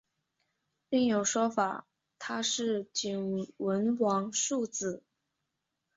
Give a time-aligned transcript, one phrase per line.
[0.89, 1.85] 另有说法
[2.17, 5.03] 他是景文王庶子。